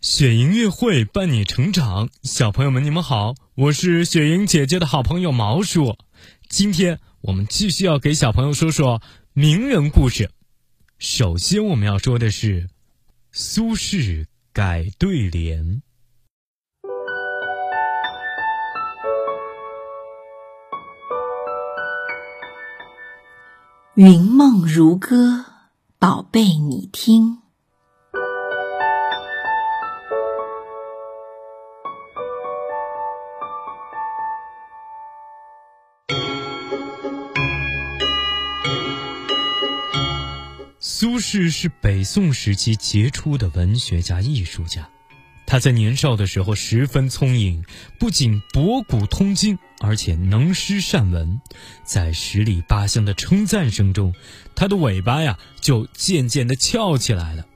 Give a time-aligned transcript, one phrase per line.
[0.00, 5.94] 雪莹音乐会伴你成长，小朋友们，你们好，我是雪莹姐姐的好朋友毛叔。
[6.48, 9.02] 今天我们继续要给小朋友说说
[9.34, 10.30] 名人故事。
[10.98, 12.70] 首先我们要说的是
[13.30, 14.24] 苏轼
[14.54, 15.82] 改对联。
[23.96, 25.44] 云梦如歌，
[25.98, 27.39] 宝贝你听。
[41.00, 44.86] 苏轼是北宋时期杰出的文学家、艺术家。
[45.46, 47.64] 他在年少的时候十分聪颖，
[47.98, 51.40] 不仅博古通今，而且能诗善文。
[51.84, 54.14] 在十里八乡的称赞声中，
[54.54, 57.46] 他的尾巴呀就渐渐地翘起来了。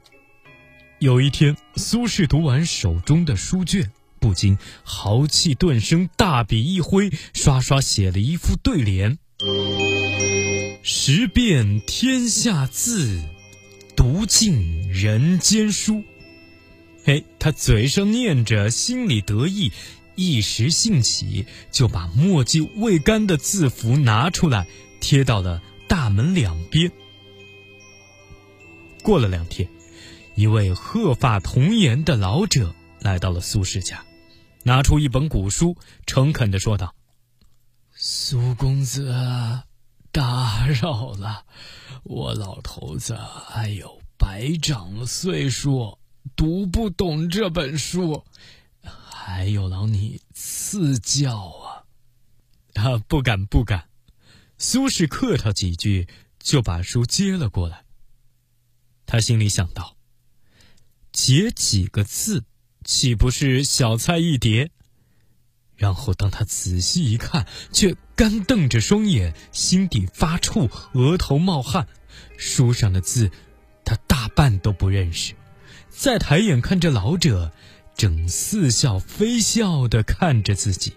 [0.98, 9.19] 有一天，苏轼读完手中的书卷，不禁豪气顿生，大笔一挥，刷刷写了一副对联
[10.86, 13.20] ：“识遍天下字。”
[13.96, 16.02] 读尽人间书，
[17.04, 19.72] 嘿，他嘴上念着，心里得意，
[20.16, 24.66] 一时兴起，就把墨迹未干的字符拿出来，
[25.00, 26.90] 贴到了大门两边。
[29.05, 29.68] 过了两天，
[30.34, 34.05] 一位鹤发童颜的老者来到了苏轼家，
[34.64, 36.96] 拿出一本古书，诚恳地说道
[37.94, 39.08] ：“苏公子。”
[40.15, 41.45] 打扰了，
[42.05, 43.19] 我老头子，
[43.51, 45.98] 哎呦，白长岁数，
[46.37, 48.25] 读不懂这本书，
[48.85, 51.83] 还有劳你赐教啊！
[52.75, 53.89] 啊，不敢不敢。
[54.57, 56.07] 苏轼客套几句，
[56.39, 57.85] 就把书接了过来。
[59.07, 59.97] 他心里想到：
[61.12, 62.45] 写几个字，
[62.85, 64.70] 岂不是小菜一碟？
[65.77, 71.89] 然后，当他仔细一看，却干瞪着双眼，心底发怵，额头冒汗。
[72.39, 73.30] 书上的字，
[73.85, 75.35] 他大半都不认识。
[75.90, 77.52] 再抬眼看着老者，
[77.96, 80.92] 正似笑非笑地看着自己，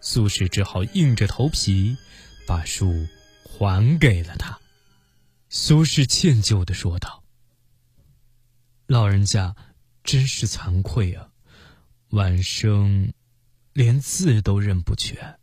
[0.00, 1.96] 苏轼只好硬着头皮
[2.46, 3.06] 把书
[3.44, 4.58] 还给了他。
[5.48, 7.24] 苏轼歉疚地说道
[8.86, 9.54] ：“老人家，
[10.04, 11.28] 真是惭愧啊，
[12.10, 13.12] 晚生……”
[13.72, 15.38] 连字都认不全。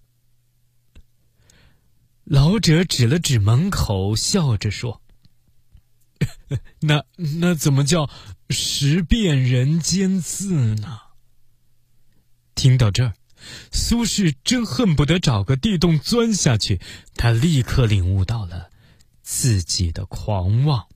[2.23, 5.01] 老者指了指门口，笑着说
[6.81, 7.03] ：“那
[7.39, 8.09] 那怎么叫
[8.49, 10.99] 识遍人间字呢？”
[12.53, 13.13] 听到这儿，
[13.71, 16.79] 苏轼真恨不得找个地洞钻下去。
[17.15, 18.69] 他立刻领悟到了
[19.23, 20.87] 自己的狂妄。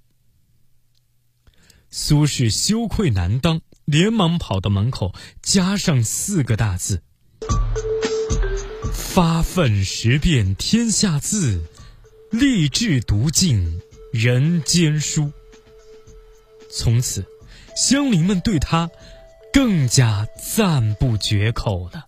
[1.90, 7.02] 苏轼羞愧难当，连忙跑到门口，加上四个大字。
[9.14, 11.62] 发奋识遍天下字，
[12.32, 13.80] 立志读尽
[14.12, 15.32] 人间书。
[16.72, 17.24] 从此，
[17.76, 18.90] 乡邻们对他
[19.54, 22.08] 更加赞不绝口了。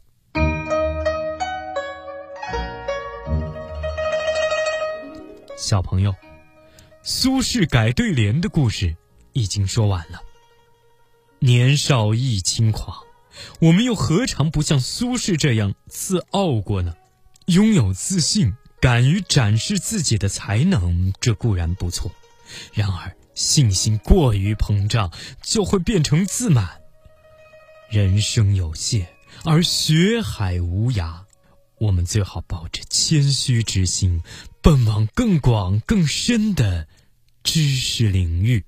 [5.55, 6.15] 小朋友，
[7.03, 8.95] 苏轼改对联的故事
[9.33, 10.23] 已经说完了。
[11.37, 13.04] 年少易轻狂。
[13.59, 16.95] 我们又何尝不像苏轼这样自傲过呢？
[17.47, 22.11] 拥有自信，敢于展示自己的才能，这固然不错。
[22.73, 26.81] 然而，信心过于膨胀，就会变成自满。
[27.89, 29.07] 人生有限，
[29.43, 31.25] 而学海无涯，
[31.77, 34.21] 我们最好抱着谦虚之心，
[34.61, 36.87] 奔往更广更深的
[37.43, 38.63] 知识领域。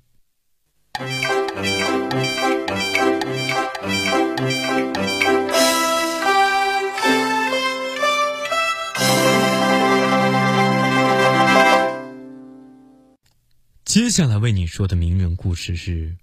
[13.84, 16.16] 接下来为你说的名人故事是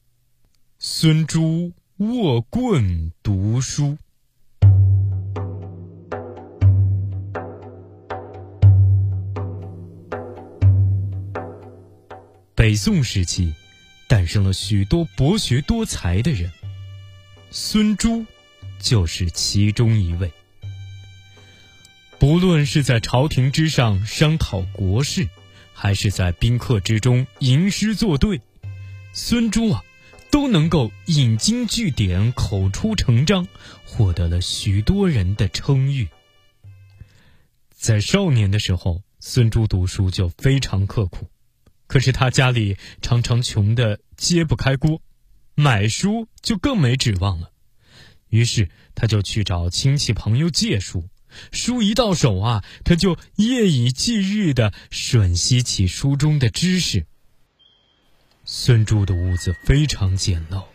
[0.79, 3.97] 孙朱卧棍读书。
[12.55, 13.53] 北宋时期，
[14.07, 16.51] 诞生了许多博学多才的人，
[17.51, 18.25] 孙朱
[18.79, 20.31] 就是其中一位。
[22.17, 25.27] 不论是在朝廷之上商讨国事。
[25.77, 28.39] 还是在宾客之中吟诗作对，
[29.11, 29.83] 孙朱啊，
[30.31, 33.45] 都能够引经据典、口出成章，
[33.83, 36.07] 获得了许多人的称誉。
[37.73, 41.27] 在少年的时候，孙朱读书就非常刻苦，
[41.87, 45.01] 可是他家里常常穷得揭不开锅，
[45.55, 47.51] 买书就更没指望了。
[48.29, 51.07] 于是他就去找亲戚朋友借书，
[51.51, 57.05] 书一到手啊，他就夜以继日的吮吸起书中的知识。
[58.43, 60.65] 孙珠的屋子非常简陋，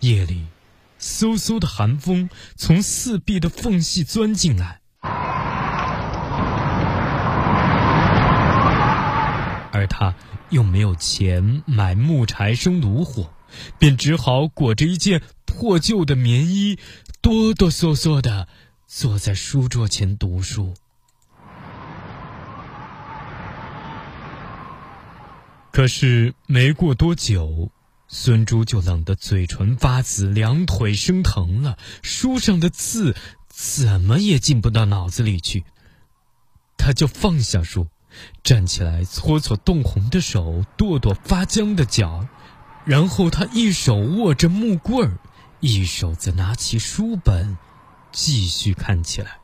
[0.00, 0.46] 夜里，
[1.00, 4.81] 嗖嗖的寒风从四壁的缝隙钻进来，
[9.82, 10.14] 而他
[10.50, 13.32] 又没有钱买木柴生炉火，
[13.78, 15.22] 便只好裹着一件。
[15.44, 16.78] 破旧的棉衣，
[17.20, 18.48] 哆哆嗦嗦的
[18.86, 20.72] 坐在书桌前读书。
[25.70, 27.70] 可是没过多久，
[28.08, 31.76] 孙珠就冷得嘴唇发紫，两腿生疼了。
[32.02, 33.14] 书上的字
[33.48, 35.64] 怎么也进不到脑子里去，
[36.78, 37.88] 他就放下书，
[38.42, 42.26] 站起来搓搓冻红的手，跺跺发僵的脚，
[42.84, 45.18] 然后他一手握着木棍儿。
[45.60, 47.56] 一手则拿起书本，
[48.10, 49.38] 继续看起来。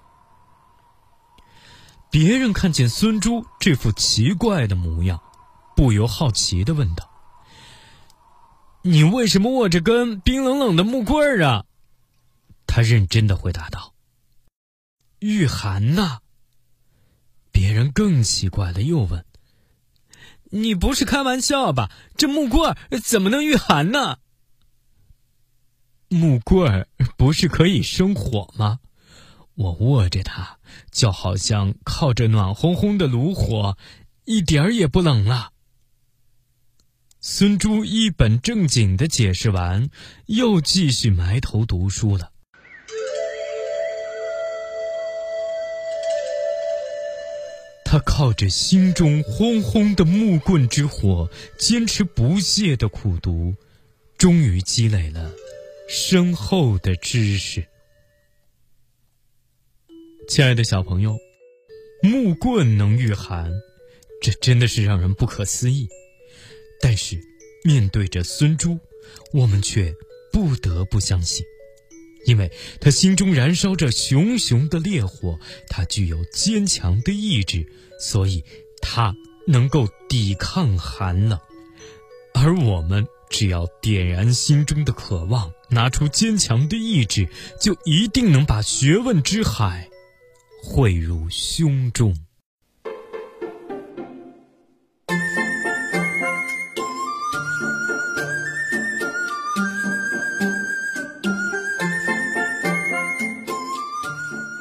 [2.10, 5.20] 别人看见孙珠这副奇怪的模样，
[5.76, 7.08] 不由好奇的问道
[8.82, 11.64] ：“你为什么握着根冰冷冷的木棍儿啊？”
[12.66, 13.94] 他认真的回答道
[15.20, 16.18] ：“御寒呐。”
[17.58, 19.24] 别人更奇怪的又问
[20.52, 21.90] ：“你不是开玩笑吧？
[22.16, 24.18] 这木棍怎么能御寒呢？”
[26.08, 28.78] 木棍不是可以生火吗？
[29.56, 30.58] 我握着它，
[30.92, 33.76] 就好像靠着暖烘烘的炉火，
[34.24, 35.50] 一点儿也不冷了。
[37.18, 39.90] 孙珠一本正经的解释完，
[40.26, 42.30] 又继续埋头读书了。
[48.00, 53.54] 靠着心中轰轰的木棍之火，坚持不懈的苦读，
[54.16, 55.32] 终于积累了。
[55.88, 57.66] 深厚的知识，
[60.28, 61.16] 亲爱的小朋友，
[62.02, 63.50] 木棍能御寒，
[64.20, 65.88] 这真的是让人不可思议。
[66.80, 67.18] 但是，
[67.64, 68.78] 面对着孙珠，
[69.32, 69.94] 我们却
[70.30, 71.42] 不得不相信，
[72.26, 72.52] 因为
[72.82, 77.66] 他心中燃烧着熊熊的烈火，他具有坚强的意志，
[77.98, 78.44] 所以
[78.80, 79.14] 他
[79.46, 81.38] 能够抵抗寒冷，
[82.34, 83.06] 而我们。
[83.30, 87.28] 只要点燃心中的渴望，拿出坚强的意志，
[87.60, 89.90] 就一定能把学问之海
[90.64, 92.16] 汇入胸中。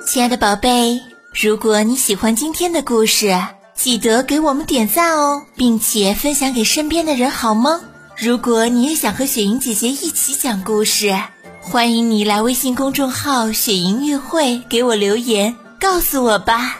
[0.06, 1.00] 亲爱的宝贝，
[1.40, 3.40] 如果你喜欢今天的故事，
[3.76, 7.80] 记得给我们点赞哦，并且分享给身边的人，好吗？
[8.18, 11.16] 如果你也想和雪莹姐姐一起讲故事，
[11.62, 16.80] 欢迎你来微信公众号“雪莹乐会”给我留言，告诉我吧。